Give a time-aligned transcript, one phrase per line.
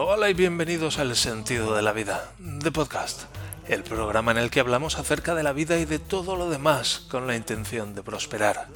[0.00, 3.22] Hola y bienvenidos al Sentido de la Vida, de podcast,
[3.66, 7.04] el programa en el que hablamos acerca de la vida y de todo lo demás
[7.10, 8.68] con la intención de prosperar.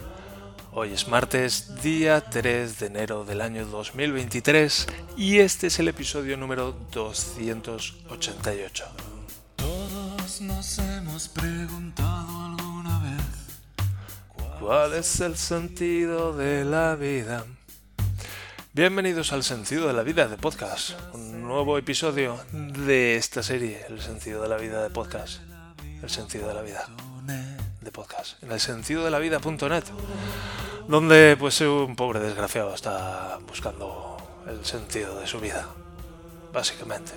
[0.72, 6.36] Hoy es martes, día 3 de enero del año 2023 y este es el episodio
[6.36, 8.84] número 288.
[9.54, 13.23] Todos nos hemos preguntado alguna vez
[14.59, 17.46] ¿Cuál es el sentido de la vida?
[18.75, 24.00] Bienvenidos al Sentido de la Vida de Podcast, un nuevo episodio de esta serie, El
[24.00, 25.43] Sentido de la Vida de Podcast,
[26.03, 26.89] El Sentido de la Vida
[27.82, 28.58] de Podcast, en el
[30.89, 34.17] donde pues un pobre desgraciado está buscando
[34.48, 35.69] el sentido de su vida,
[36.50, 37.12] básicamente.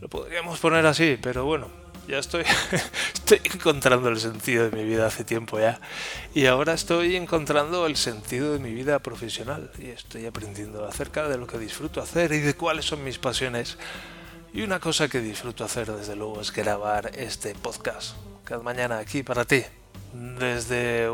[0.00, 1.66] Lo podríamos poner así, pero bueno,
[2.08, 2.44] ya estoy,
[3.14, 5.78] estoy encontrando el sentido de mi vida hace tiempo ya.
[6.34, 9.70] Y ahora estoy encontrando el sentido de mi vida profesional.
[9.78, 13.76] Y estoy aprendiendo acerca de lo que disfruto hacer y de cuáles son mis pasiones.
[14.54, 18.16] Y una cosa que disfruto hacer desde luego es grabar este podcast.
[18.44, 19.62] Cada mañana aquí para ti.
[20.14, 21.10] Desde,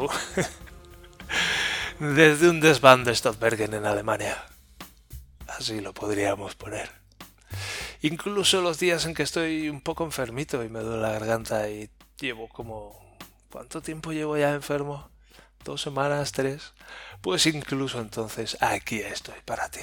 [1.98, 4.36] desde un desván de Stadtbergen en Alemania.
[5.48, 7.03] Así lo podríamos poner.
[8.04, 11.88] Incluso los días en que estoy un poco enfermito y me duele la garganta y
[12.20, 13.16] llevo como...
[13.48, 15.08] ¿Cuánto tiempo llevo ya enfermo?
[15.64, 16.32] ¿Dos semanas?
[16.32, 16.74] ¿Tres?
[17.22, 19.80] Pues incluso entonces aquí estoy para ti.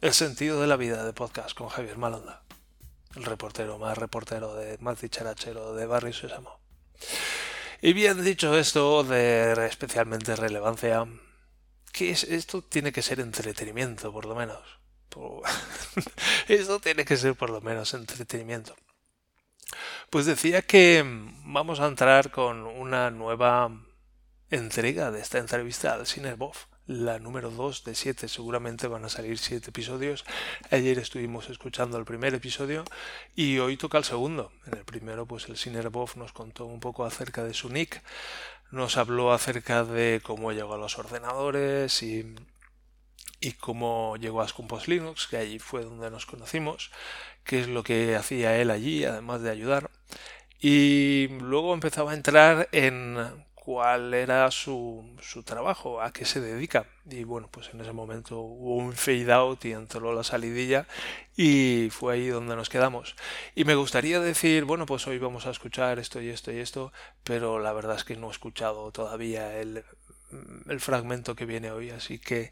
[0.00, 2.44] El sentido de la vida de podcast con Javier Malonda.
[3.16, 6.60] El reportero más reportero de más dicharachero de Barrio Sésamo.
[7.82, 11.04] Y bien dicho esto de especialmente relevancia,
[11.90, 14.84] que es, esto tiene que ser entretenimiento por lo menos
[16.48, 18.74] Eso tiene que ser por lo menos entretenimiento.
[20.10, 21.04] Pues decía que
[21.44, 23.70] vamos a entrar con una nueva
[24.50, 26.54] entrega de esta entrevista al Cinerbov,
[26.86, 28.28] la número 2 de 7.
[28.28, 30.24] Seguramente van a salir 7 episodios.
[30.70, 32.84] Ayer estuvimos escuchando el primer episodio
[33.34, 34.52] y hoy toca el segundo.
[34.66, 38.02] En el primero, pues el Cinerbov nos contó un poco acerca de su nick,
[38.70, 42.34] nos habló acerca de cómo llegó a los ordenadores y
[43.44, 46.90] y cómo llegó a Scompos Linux, que allí fue donde nos conocimos,
[47.44, 49.90] qué es lo que hacía él allí, además de ayudar.
[50.60, 56.86] Y luego empezaba a entrar en cuál era su, su, trabajo, a qué se dedica.
[57.10, 60.86] Y bueno, pues en ese momento hubo un fade out y entró la salidilla
[61.36, 63.14] y fue ahí donde nos quedamos.
[63.54, 66.92] Y me gustaría decir, bueno, pues hoy vamos a escuchar esto y esto y esto,
[67.24, 69.84] pero la verdad es que no he escuchado todavía el,
[70.68, 72.50] el fragmento que viene hoy, así que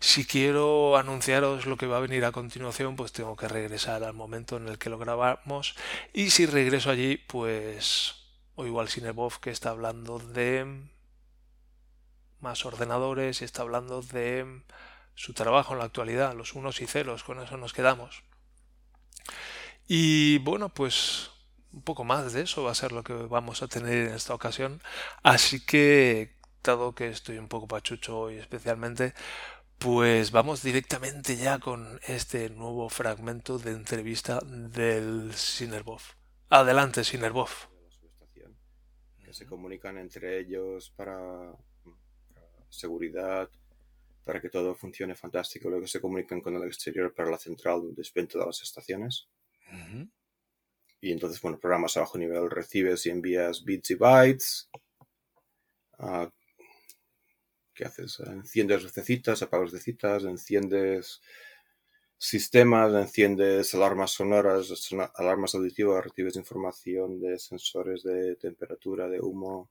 [0.00, 4.14] si quiero anunciaros lo que va a venir a continuación, pues tengo que regresar al
[4.14, 5.74] momento en el que lo grabamos
[6.12, 8.14] y si regreso allí, pues
[8.54, 10.66] o igual Cinebov que está hablando de
[12.40, 14.62] más ordenadores y está hablando de
[15.14, 18.22] su trabajo en la actualidad, los unos y ceros, con eso nos quedamos.
[19.86, 21.30] Y bueno, pues
[21.72, 24.34] un poco más de eso va a ser lo que vamos a tener en esta
[24.34, 24.82] ocasión.
[25.22, 29.14] Así que dado que estoy un poco pachucho hoy especialmente,
[29.78, 36.00] pues vamos directamente ya con este nuevo fragmento de entrevista del Sinerbov.
[36.48, 37.50] Adelante, Sinerbov.
[39.24, 41.52] Que se comunican entre ellos para,
[42.68, 43.48] seguridad,
[44.24, 45.68] para que todo funcione fantástico.
[45.68, 49.28] Luego se comunican con el exterior para la central de desvento de las estaciones.
[51.00, 54.70] Y entonces, bueno, programas a bajo nivel recibes y envías bits y bytes.
[55.98, 56.28] Uh,
[57.82, 58.20] ¿Qué haces?
[58.20, 61.20] Enciendes lucecitas, apagas citas, enciendes
[62.16, 64.70] sistemas, enciendes alarmas sonoras,
[65.16, 69.68] alarmas auditivas, recibes información de sensores de temperatura, de humo,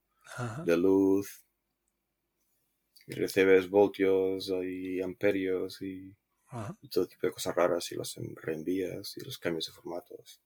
[0.66, 1.46] de luz,
[3.08, 6.14] y recibes voltios y amperios y,
[6.92, 10.42] todo tipo de cosas raras y los reenvías y los cambios de formatos.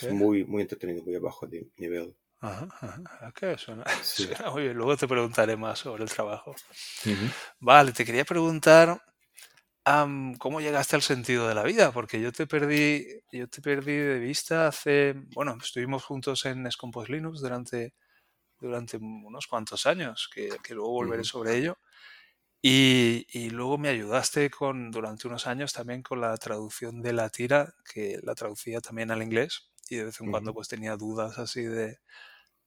[0.00, 2.14] Es muy, muy entretenido, muy a bajo de nivel.
[2.40, 3.32] Ajá, ajá.
[3.34, 3.84] ¿Qué suena?
[4.52, 4.76] muy bien.
[4.76, 6.54] Luego te preguntaré más sobre el trabajo.
[7.60, 9.00] Vale, te quería preguntar
[10.38, 14.18] cómo llegaste al sentido de la vida, porque yo te perdí, yo te perdí de
[14.18, 17.94] vista hace, bueno, estuvimos juntos en Scompos Linux durante,
[18.58, 21.78] durante unos cuantos años, que, luego volveré sobre ello.
[22.62, 27.28] Y, y, luego me ayudaste con, durante unos años también con la traducción de la
[27.28, 31.38] tira, que la traducía también al inglés y de vez en cuando pues tenía dudas
[31.38, 31.98] así de,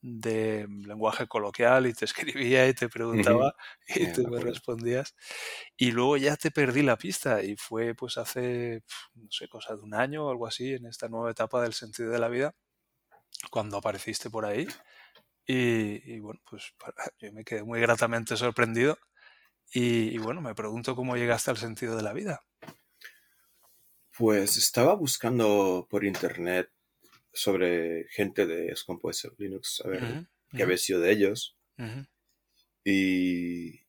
[0.01, 3.53] de lenguaje coloquial y te escribía y te preguntaba
[3.95, 5.15] y tú me respondías.
[5.77, 8.83] Y luego ya te perdí la pista y fue pues hace
[9.15, 12.11] no sé cosa de un año o algo así en esta nueva etapa del sentido
[12.11, 12.55] de la vida
[13.51, 14.67] cuando apareciste por ahí
[15.47, 16.73] y, y bueno pues
[17.19, 18.97] yo me quedé muy gratamente sorprendido
[19.73, 22.43] Y, y bueno, me pregunto cómo llegaste al sentido de la vida.
[24.15, 26.71] Pues estaba buscando por internet
[27.39, 31.55] sobre gente de Scomposer Linux, a ver qué ujú, había sido de ellos.
[32.83, 33.81] Y,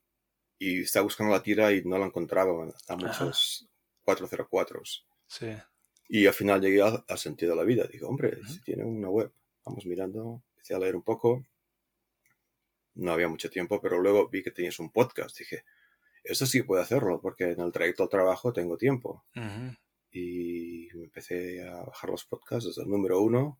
[0.58, 2.52] y estaba buscando la tira y no la encontraba,
[2.88, 3.68] a muchos
[4.04, 4.82] 404.
[5.26, 5.56] Sí.
[6.08, 7.86] Y al final llegué al, sentido de la vida.
[7.90, 9.32] Digo, hombre, si tiene una web,
[9.64, 11.46] vamos mirando, empecé a leer un poco.
[12.94, 15.38] No había mucho tiempo, pero luego vi que tenías un podcast.
[15.38, 15.64] Dije,
[16.24, 19.24] eso sí puedo hacerlo, porque en el trayecto al trabajo tengo tiempo.
[20.12, 23.58] Y me empecé a bajar los podcasts desde el número uno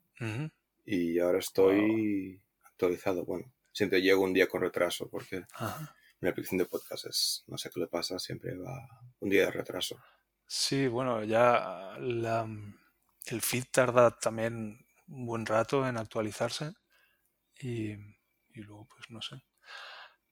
[0.84, 3.24] y ahora estoy actualizado.
[3.24, 5.44] Bueno, siempre llego un día con retraso porque
[6.20, 8.88] mi aplicación de podcast es, no sé qué le pasa, siempre va
[9.20, 9.96] un día de retraso.
[10.46, 12.48] Sí, bueno, ya la-
[13.26, 16.72] el feed tarda también un buen rato en actualizarse
[17.60, 19.36] y, y luego pues no sé.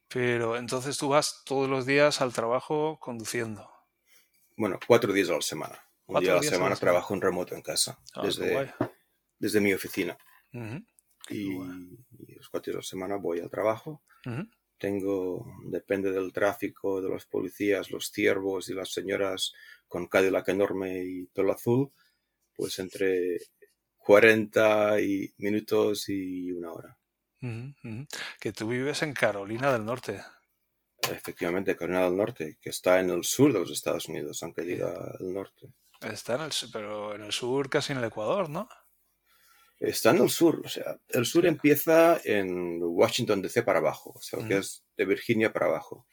[0.09, 3.71] Pero entonces tú vas todos los días al trabajo conduciendo.
[4.57, 5.79] Bueno, cuatro días a la semana.
[6.09, 8.73] Un día a la semana trabajo en remoto en casa, Ah, desde,
[9.39, 10.17] desde mi oficina.
[11.29, 11.53] Y,
[12.35, 14.03] los cuatro días a la semana voy al trabajo.
[14.79, 19.53] Tengo, depende del tráfico, de los policías, los ciervos y las señoras
[19.87, 21.93] con Cadillac enorme y pelo azul,
[22.55, 23.39] pues entre
[23.99, 26.99] 40 y minutos y una hora.
[28.41, 30.23] Que tú vives en Carolina del Norte.
[31.03, 35.15] Efectivamente, Carolina del Norte, que está en el sur de los Estados Unidos, aunque diga
[35.21, 35.75] el norte.
[36.01, 38.69] Está en el, su- pero en el sur, casi en el Ecuador, ¿no?
[39.81, 41.49] Está en el sur, o sea, el sur Sí.
[41.49, 46.07] empieza en Washington DC para abajo, o sea, lo que es de Virginia para abajo.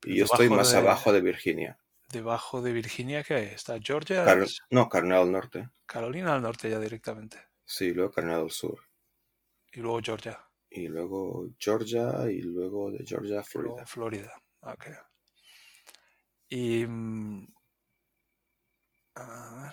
[0.00, 1.78] Pero Y yo estoy más de- abajo de Virginia.
[2.10, 3.46] Debajo de Virginia, ¿qué hay?
[3.46, 5.68] Está Georgia, Car- es no, Carolina del Norte.
[5.84, 7.38] Carolina del Norte ya directamente.
[7.64, 8.80] Sí, luego Carolina del Sur.
[9.72, 10.40] Y luego Georgia.
[10.70, 13.86] Y luego Georgia y luego de Georgia, luego Florida.
[13.86, 14.32] Florida.
[14.60, 14.86] Ok.
[16.50, 16.86] Y.
[19.18, 19.72] A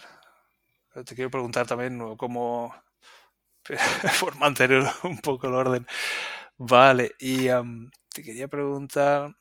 [0.94, 1.06] ver.
[1.06, 2.74] Te quiero preguntar también cómo.
[4.20, 5.88] por mantener un poco el orden.
[6.58, 7.48] Vale, y
[8.14, 9.36] te quería preguntar.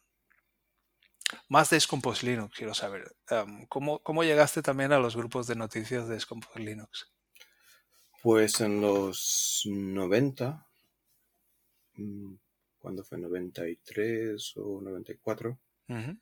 [1.49, 3.17] Más de Scompos Linux, quiero saber.
[3.69, 7.11] ¿cómo, ¿Cómo llegaste también a los grupos de noticias de Scompos Linux?
[8.23, 10.67] Pues en los 90,
[11.97, 12.35] mm,
[12.79, 13.19] ¿cuándo fue?
[13.19, 15.59] 93 o 94,
[15.89, 16.17] Ujú, eh,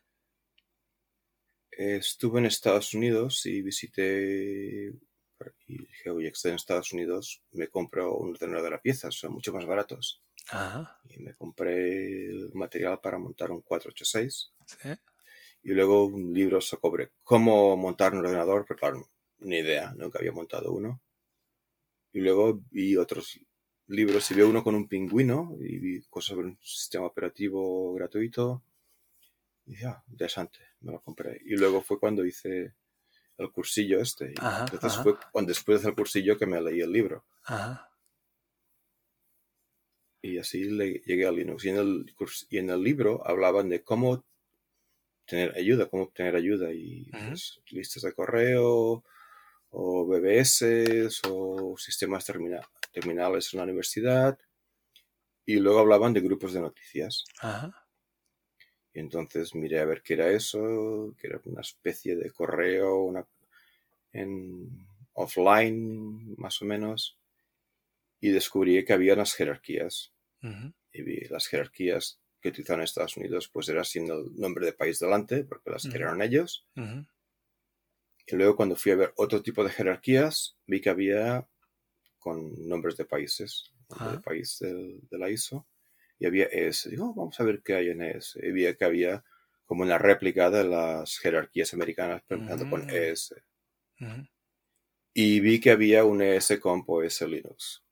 [1.73, 4.93] estuve en Estados Unidos y visité
[5.67, 9.33] y dije, oye, estoy en Estados Unidos, me compro un ordenador de la pieza, son
[9.33, 10.23] mucho más baratos.
[10.51, 14.89] Ajá, Y me compré el material para montar un 486 sí.
[15.63, 20.33] y luego un libro sobre cómo montar un ordenador, pero claro, ni idea, nunca había
[20.33, 21.01] montado uno.
[22.13, 23.41] Y luego vi otros
[23.87, 28.63] libros y vi uno con un pingüino y vi cosas sobre un sistema operativo gratuito.
[29.73, 31.41] Y dije, ah, interesante, me lo compré.
[31.47, 32.75] Y luego fue cuando hice
[33.39, 34.33] el cursillo este.
[34.33, 35.03] Y Ajá, entonces ajá.
[35.03, 37.25] fue cuando después del cursillo que me leí el libro.
[37.45, 37.89] Ajá.
[40.21, 41.65] Y así le, llegué a Linux.
[41.65, 42.15] Y en, el,
[42.51, 44.25] y en el libro hablaban de cómo
[45.27, 46.71] tener ayuda, cómo obtener ayuda.
[46.73, 49.03] Y pues, listas de correo,
[49.71, 54.39] o BBS, o sistemas termina- terminales en la universidad.
[55.47, 57.25] Y luego hablaban de grupos de noticias.
[57.41, 57.82] Ajá.
[58.95, 63.27] Y entonces miré a ver qué era eso, que era una especie de correo, una
[64.13, 67.17] en offline, más o menos.
[68.21, 70.13] Y descubrí que había unas jerarquías.
[70.95, 74.73] y vi las jerarquías que utilizaban en Estados Unidos, pues era sin el nombre de
[74.75, 75.95] país delante, porque las Ujú.
[75.95, 76.67] crearon ellos.
[78.27, 81.49] Y luego cuando fui a ver otro tipo de jerarquías, vi que había
[82.19, 84.23] con nombres de países, nombre de Ah.
[84.23, 85.67] país del- de la ISO,
[86.23, 86.89] y había ES.
[86.91, 88.37] Digo, "Oh, vamos a ver qué hay en ES.
[88.41, 89.25] Y vi que había
[89.67, 92.91] como una réplica de las jerarquías americanas, pero empezando con Mm.
[92.91, 93.35] ES.
[95.15, 97.83] Y vi que había un ES comp o ES Linux.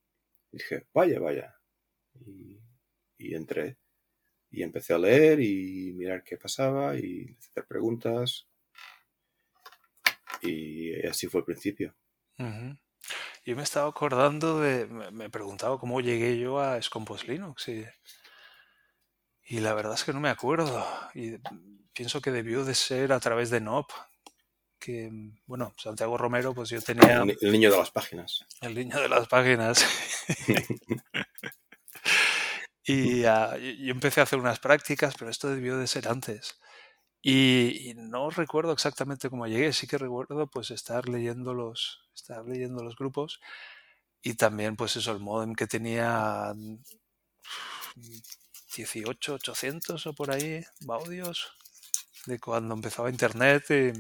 [0.52, 1.56] Y dije, vaya, vaya.
[2.26, 2.60] Y,
[3.18, 3.78] y entré.
[4.50, 8.48] Y empecé a leer y mirar qué pasaba y hacer preguntas.
[10.42, 11.94] Y así fue el principio.
[13.44, 17.84] Yo me estaba acordando de, me, me preguntaba cómo llegué yo a Scompos Linux y,
[19.50, 21.32] y la verdad es que no me acuerdo y
[21.92, 23.90] pienso que debió de ser a través de NOP,
[24.78, 25.10] que
[25.46, 28.46] bueno, Santiago Romero pues yo tenía El, ni- el niño de las páginas.
[28.60, 29.84] el niño de las páginas
[32.84, 36.58] y ah, yo yo empecé a hacer unas prácticas, pero esto debió de ser antes.
[37.22, 42.44] Y, y no recuerdo exactamente cómo llegué, sí que recuerdo pues estar leyendo los, estar
[42.46, 43.40] leyendo los grupos
[44.22, 46.54] y también pues eso, el modem que tenía
[48.70, 51.52] mm, 18, 800 o por ahí, baudios.
[52.26, 53.92] de cuando empezaba Internet, eh,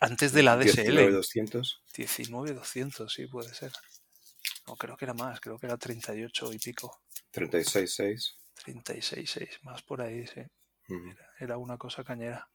[0.00, 0.94] antes de la DSL.
[0.94, 1.82] 19200.
[1.92, 3.72] 19200, sí, puede ser.
[4.66, 7.02] No, creo que era más, creo que era 38 y pico.
[7.30, 8.36] 366.
[8.64, 10.42] 36,6, más por ahí, sí.
[11.38, 12.48] Era una cosa cañera.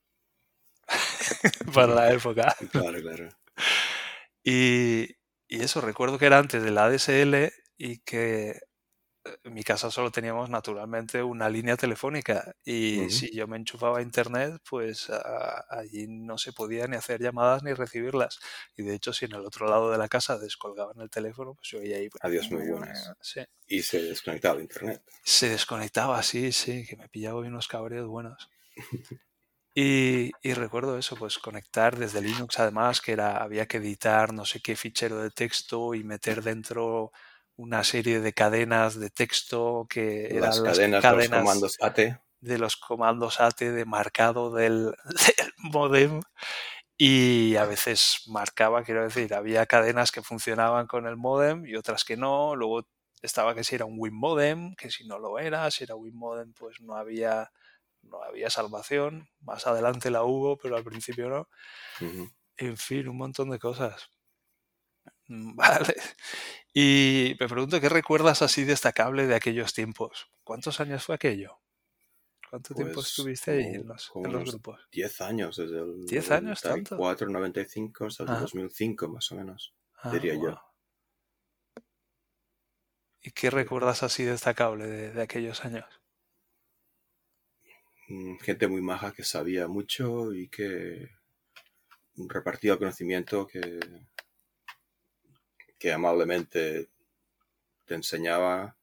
[1.74, 2.56] Para la época.
[2.72, 3.30] Claro, claro.
[4.48, 5.08] Y,
[5.48, 8.60] y eso, recuerdo que era antes de la ADSL y que
[9.44, 14.02] en mi casa solo teníamos naturalmente una línea telefónica y si yo me enchufaba a
[14.02, 18.40] internet, pues a- allí no se podía ni hacer llamadas ni recibirlas.
[18.76, 21.70] Y de hecho, si en el otro lado de la casa descolgaban el teléfono, pues
[21.70, 22.10] yo oía ahí...
[22.22, 23.12] Adiós, muy buenas.
[23.22, 23.42] Sí.
[23.68, 25.04] Y se desconectaba de internet.
[25.24, 28.50] Se desconectaba, sí, sí, que me pillaba hoy unos cabreos buenos.
[29.78, 34.46] Y, y recuerdo eso, pues conectar desde Linux, además, que era, había que editar no
[34.46, 37.12] sé qué fichero de texto y meter dentro
[37.58, 42.00] una serie de cadenas de texto que eran Las las cadenas, cadenas los comandos AT.
[42.42, 44.94] de los comandos AT de marcado del,
[45.38, 46.22] del modem
[46.98, 52.06] y a veces marcaba, quiero decir, había cadenas que funcionaban con el modem y otras
[52.06, 52.88] que no, luego
[53.22, 56.82] estaba que si era un WinModem, que si no lo era, si era WinModem pues
[56.82, 57.52] no había
[58.04, 61.50] no había salvación, más adelante la hubo, pero al principio no.
[62.58, 64.10] En fin, un montón de cosas.
[65.30, 65.96] Vale.
[66.76, 70.30] Y me pregunto, ¿qué recuerdas así destacable de aquellos tiempos?
[70.44, 71.60] ¿Cuántos años fue aquello?
[72.50, 74.90] ¿Cuánto tiempo Pues, estuviste ahí en los, en grupos?
[74.92, 76.96] 10 años, desde el 10 años, tanto.
[76.98, 78.38] 94, 95 hasta el Ajá.
[78.38, 79.76] 2005 más o menos.
[80.04, 80.60] Ah, diría yo.
[83.22, 85.84] ¿Y qué recuerdas así destacable de, de aquellos años?
[88.10, 91.10] Mm, Gente muy maja que sabía mucho y que
[92.28, 93.80] repartía el conocimiento que,
[95.78, 96.90] que amablemente
[97.86, 98.76] te enseñaba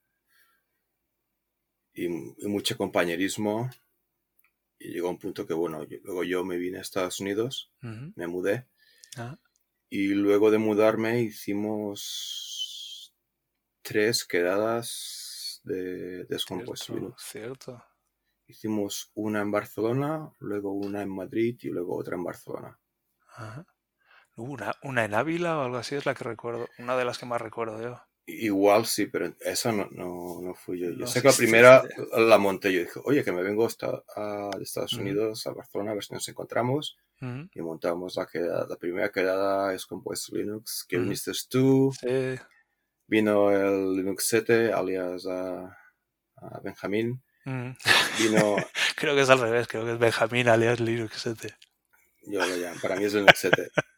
[1.93, 3.69] y, y mucho compañerismo.
[4.79, 7.71] Y llegó un punto que, bueno, yo- luego yo me vine a Estados Unidos,
[8.15, 8.67] me mudé
[9.15, 9.37] Ah,
[9.89, 13.13] y luego de mudarme hicimos
[13.83, 17.15] tres quedadas de Descompuest cierto.
[18.47, 22.79] Hicimos una en Barcelona, luego una en Madrid y luego otra en Barcelona.
[23.35, 23.65] Ajá.
[24.35, 27.25] Una, una en Ávila o algo así es la que recuerdo, una de las que
[27.25, 28.01] más recuerdo yo.
[28.25, 30.89] Igual sí, pero esa no, no, no fui yo.
[30.91, 31.83] Yo No sé que la primera
[32.17, 32.71] la monté.
[32.71, 34.93] Yo dije, oye, que me vengo hasta, a, de Estados.
[34.93, 36.97] Unidos a Barcelona a ver si nos encontramos.
[37.53, 42.35] Y montamos la, quedada, la primera quedada es Compuesto Linux, que viniste tú, Sí,
[43.07, 45.77] vino el Linux 7, alias a,
[46.35, 48.57] a Benjamín, vino,
[48.97, 51.55] Creo que es al revés, creo que es Benjamín alias Linux 7.
[52.27, 53.71] yo lo llamo, para mí es Linux 7.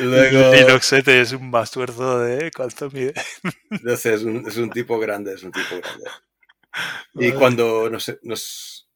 [0.00, 3.14] Luego, Linux 7 es un mastuerzo de cuánto mide.
[3.70, 6.04] entonces es un, es un tipo grande, es un tipo grande.
[7.14, 7.34] Y Vale.
[7.34, 8.88] cuando nos, nos,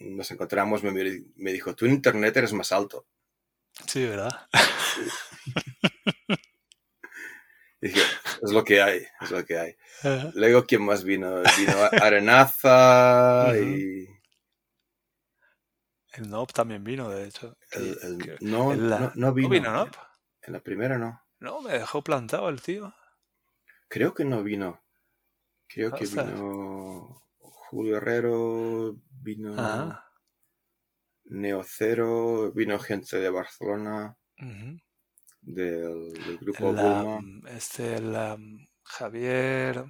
[0.00, 3.06] nos encontramos me, y me dijo, tú en internet eres más alto.
[3.86, 4.48] Sí, ¿verdad?
[7.80, 8.00] Y dije,
[8.42, 9.76] es lo que hay, es lo que hay.
[10.34, 11.42] Luego, ¿quién más vino?
[11.58, 14.08] Vino Arenaza y...
[16.16, 17.56] El Nob también vino, de hecho.
[17.72, 19.48] el- el- que- no, la- no, no vino.
[19.48, 19.90] vino Nob?
[20.42, 21.22] En la primera no.
[21.40, 22.94] No, me dejó plantado el tío.
[23.88, 24.82] Creo que no vino.
[25.68, 30.04] Creo que vino Julio Herrero, vino Ajá.
[31.24, 37.16] Neocero, vino gente de Barcelona, del, del grupo El, Bulma.
[37.16, 39.84] am, este, el am, Javier,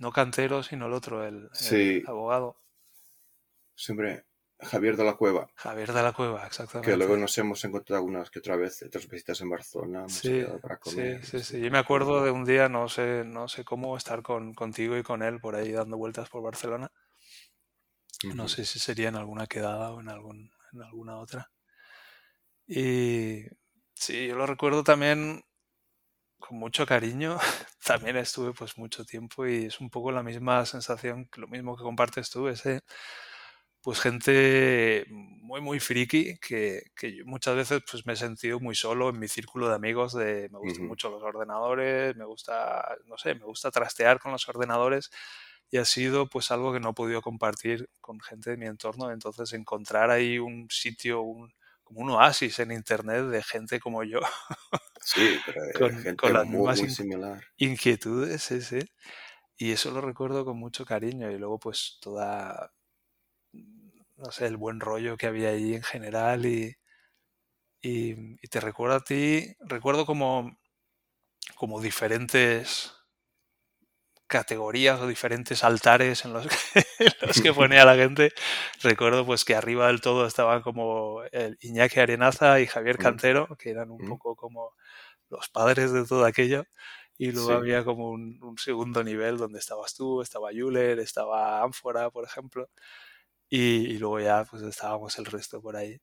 [0.00, 2.02] no Cantero, sino el otro, el, el Sí.
[2.06, 2.56] abogado.
[3.74, 4.24] Siempre
[4.62, 6.90] Javier de la Cueva, Javier de la Cueva, exactamente.
[6.90, 10.44] que luego nos hemos encontrado unas que otra vez, otras visitas en Barcelona, hemos Sí,
[10.60, 11.20] para sí, comer.
[11.22, 11.60] sí, sí.
[11.60, 15.02] Yo me acuerdo de un día, no sé, no sé cómo, estar con, contigo y
[15.02, 16.90] con él por ahí dando vueltas por Barcelona.
[18.24, 18.48] No Ujú.
[18.48, 21.50] sé si sería en alguna quedada o en, algún, en alguna otra.
[22.66, 23.44] Y
[23.94, 25.42] sí, yo lo recuerdo también
[26.38, 27.38] con mucho cariño.
[27.84, 31.82] También estuve pues mucho tiempo y es un poco la misma sensación, lo mismo que
[31.82, 32.80] compartes tú, ese
[33.82, 38.74] pues gente muy muy friki que, que yo muchas veces pues me he sentido muy
[38.74, 43.18] solo en mi círculo de amigos de me gustan mucho los ordenadores, me gusta, no
[43.18, 45.10] sé, me gusta trastear con los ordenadores
[45.70, 49.10] y ha sido pues algo que no he podido compartir con gente de mi entorno,
[49.10, 54.20] entonces encontrar ahí un sitio, un, como un oasis en internet de gente como yo,
[55.00, 57.44] Sí, pero era con, gente con las muy, mismas muy similar.
[57.56, 58.80] inquietudes, sí, sí.
[59.56, 62.72] Y eso lo recuerdo con mucho cariño y luego pues toda,
[64.16, 66.74] no sé, el buen rollo que había ahí en general y,
[67.82, 70.56] y, y te recuerdo a ti, recuerdo como,
[71.56, 72.92] como diferentes
[74.26, 76.54] categorías o diferentes altares en los que,
[77.04, 78.32] en los que ponía la gente.
[78.82, 82.98] Recuerdo pues que arriba del todo estaban como el Iñaki Arenaza y Javier Mm.
[82.98, 84.04] Cantero, que eran un Mm.
[84.04, 84.72] poco como
[85.30, 86.64] los padres de todo aquello.
[87.18, 87.54] Y luego Sí.
[87.54, 92.68] había como un, un segundo nivel donde estabas tú, estaba Yuler, estaba Ánfora, por ejemplo.
[93.54, 96.00] Y, y luego ya pues estábamos el resto por ahí.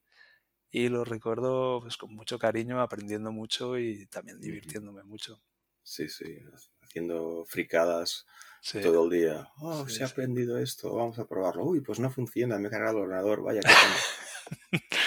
[0.70, 5.42] Y lo recuerdo pues con mucho cariño, aprendiendo mucho y también divirtiéndome mucho.
[5.82, 6.38] Sí, sí,
[6.84, 8.28] haciendo fricadas
[8.62, 8.82] Sí.
[8.82, 9.48] todo el día.
[9.62, 10.12] Oh, Sí, se ha sí.
[10.14, 11.64] aprendido esto, vamos a probarlo.
[11.66, 13.70] Uy, pues no funciona, me he cargado el ordenador, vaya que.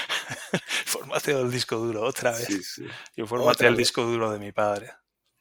[0.86, 2.46] Formateo del disco duro otra vez.
[2.46, 2.86] Sí, sí.
[3.16, 3.78] Yo formateé el vez.
[3.86, 4.90] disco duro de mi padre,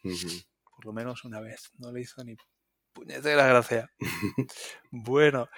[0.04, 0.28] Ujú.
[0.76, 1.72] por lo menos una vez.
[1.80, 2.36] No le hizo ni
[2.94, 3.92] puñetera gracia.
[4.92, 5.50] Bueno,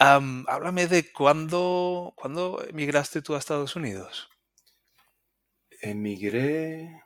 [0.00, 4.28] am, háblame de cuándo, cuándo emigraste tú a Estados Unidos.
[5.82, 7.02] Emigré,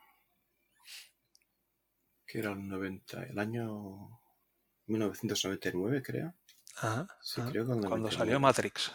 [2.26, 4.20] que era el 90, el año
[4.86, 6.34] 1999, creo.
[6.76, 7.50] Ajá, Sí, ajá.
[7.50, 8.16] creo Cuando 99.
[8.18, 8.92] salió Matrix,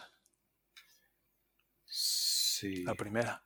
[1.84, 3.42] Sí, la primera.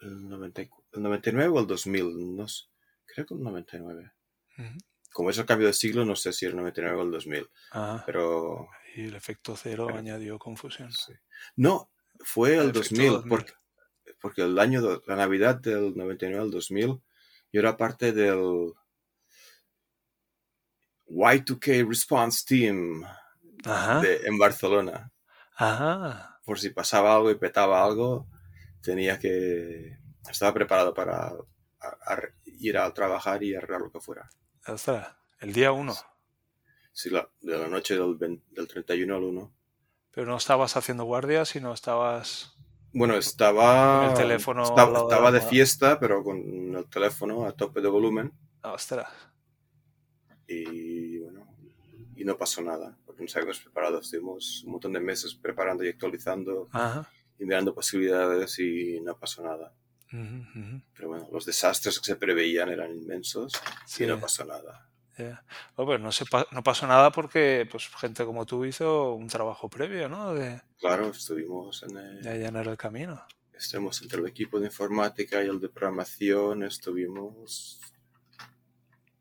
[0.00, 2.64] el, 90 y- el 99 o el 2000, no sé.
[3.06, 4.12] Creo que el 99.
[4.58, 4.78] Ujú.
[5.12, 8.02] Como es el cambio de siglo, no sé si el 99 o el 2000, Ajá.
[8.04, 10.90] pero Y el efecto cero añadió confusión.
[10.90, 11.12] sí.
[11.54, 11.88] No,
[12.18, 13.28] fue El el efecto 2000, 2000.
[13.30, 13.52] porque,
[14.20, 17.00] porque el año, la Navidad del 99 al 2000,
[17.52, 18.72] yo era parte del
[21.08, 23.04] Y2K Response Team
[23.64, 24.00] Ajá.
[24.00, 25.12] de- en Barcelona.
[25.56, 26.40] Ajá.
[26.44, 28.26] Por si pasaba algo y petaba algo,
[28.82, 29.96] tenía que...
[30.28, 31.34] Estaba preparado para a-
[31.80, 34.28] a- ir a trabajar y arreglar lo que fuera.
[35.40, 35.94] El día uno.
[36.98, 39.54] Sí, la, de la noche del, 20 del 31 al 1.
[40.10, 42.56] Pero no estabas haciendo guardia, sino estabas...
[42.92, 44.00] Bueno, estaba.
[44.00, 45.48] Con el teléfono Estaba, de estaba de almohada.
[45.48, 48.32] fiesta, pero con el teléfono a tope de volumen.
[48.64, 49.06] Ostras.
[50.48, 51.46] Y bueno,
[52.16, 54.00] y no pasó nada, porque nos habíamos preparado.
[54.00, 57.08] Estuvimos un montón de meses preparando y actualizando Ajá.
[57.38, 59.72] y mirando posibilidades y no pasó nada.
[60.12, 60.82] Ujú, ujú.
[60.96, 63.52] Pero bueno, los desastres que se preveían eran inmensos
[63.86, 64.87] Sí, y no pasó nada.
[65.18, 65.44] Ya.
[65.76, 69.28] Oh, pues no, se pa- no pasó nada porque pues, gente como tú hizo un
[69.28, 70.34] trabajo previo, ¿no?
[70.34, 73.22] De, Claro, estuvimos en el, de allanar el camino.
[73.52, 77.80] estuvimos entre el equipo de informática y el de programación, estuvimos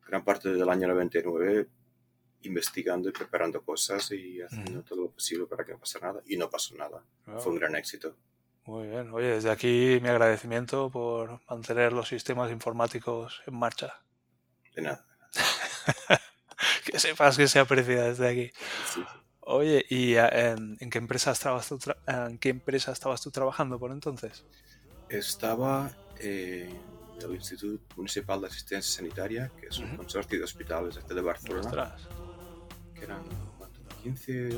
[0.06, 1.68] gran parte del año 99
[2.44, 6.22] investigando y preparando cosas y haciendo todo lo posible para que no pasara nada.
[6.28, 7.04] Y no pasó nada.
[7.26, 8.16] Wow, Fue un gran éxito.
[8.66, 9.10] Muy bien.
[9.12, 14.02] Oye, desde aquí mi agradecimiento por mantener los sistemas informáticos en marcha.
[14.76, 15.06] De nada.
[16.86, 18.52] Que sepas que se aprecia desde aquí.
[18.94, 19.04] Sí.
[19.42, 23.78] Oye, ¿y eh, en, en qué empresa estabas tú en qué empresa estabas tú trabajando
[23.80, 24.44] por entonces?
[25.10, 26.76] Estaba en
[27.22, 29.98] el Instituto Municipal de Asistencia Sanitaria, que es un Ujú.
[29.98, 32.02] consorcio de hospitales de aquí de Barcelona, Ostras.
[32.96, 33.24] que eran
[33.58, 33.80] ¿cuánto?
[34.04, 34.50] 15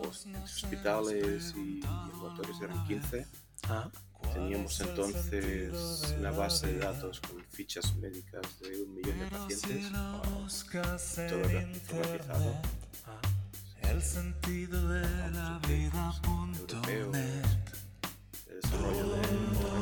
[0.00, 3.26] hos- hospitales y ambulatorios eran 15.
[3.68, 3.90] Ah,
[4.32, 9.92] Teníamos entonces una base de datos con fichas médicas de un millón de pacientes,
[11.28, 12.62] todo informatizado.
[13.82, 15.02] El sentido de
[15.32, 16.14] la vida.
[18.48, 19.79] El desarrollo de